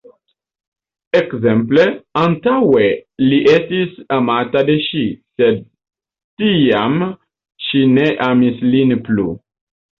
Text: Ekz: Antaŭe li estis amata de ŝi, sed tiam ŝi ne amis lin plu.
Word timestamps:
Ekz: 1.17 1.43
Antaŭe 2.21 2.87
li 3.25 3.39
estis 3.53 3.93
amata 4.17 4.65
de 4.71 4.79
ŝi, 4.87 5.05
sed 5.41 5.63
tiam 6.43 6.99
ŝi 7.69 7.87
ne 7.95 8.11
amis 8.33 8.69
lin 8.75 9.01
plu. 9.09 9.33